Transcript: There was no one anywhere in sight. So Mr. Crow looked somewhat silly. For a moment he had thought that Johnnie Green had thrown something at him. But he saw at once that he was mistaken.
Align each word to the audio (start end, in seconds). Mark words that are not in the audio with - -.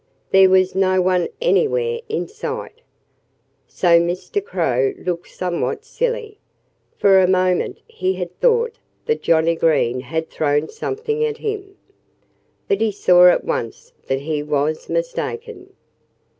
There 0.31 0.49
was 0.49 0.73
no 0.73 0.99
one 0.99 1.27
anywhere 1.39 1.99
in 2.09 2.27
sight. 2.27 2.81
So 3.67 3.99
Mr. 4.01 4.43
Crow 4.43 4.95
looked 4.97 5.29
somewhat 5.29 5.85
silly. 5.85 6.39
For 6.97 7.19
a 7.19 7.27
moment 7.27 7.81
he 7.87 8.13
had 8.13 8.35
thought 8.39 8.79
that 9.05 9.21
Johnnie 9.21 9.55
Green 9.55 9.99
had 9.99 10.27
thrown 10.27 10.69
something 10.69 11.23
at 11.23 11.37
him. 11.37 11.75
But 12.67 12.81
he 12.81 12.91
saw 12.91 13.27
at 13.27 13.43
once 13.43 13.93
that 14.07 14.21
he 14.21 14.41
was 14.41 14.89
mistaken. 14.89 15.71